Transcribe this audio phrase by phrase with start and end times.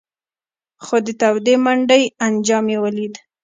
[0.83, 3.13] خو د تودې منډۍ انجام یې ولید.